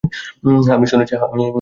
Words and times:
হ্যাঁ, 0.43 0.75
আমি 0.75 0.87
শুনেছি। 0.87 1.13